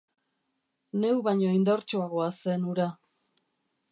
Neu 1.01 1.19
baino 1.27 1.51
indartsuagoa 1.59 2.31
zen 2.45 2.67
hura. 2.71 2.89